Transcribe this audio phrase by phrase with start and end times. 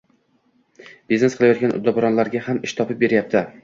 [1.13, 3.51] biznes qilayotgan uddaburonlarga ham ish topib beryapti.